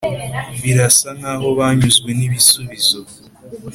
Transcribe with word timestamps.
birasa 0.63 1.07
nkaho 1.17 1.47
banyuzwe 1.57 2.09
nibisubizo. 2.17 2.99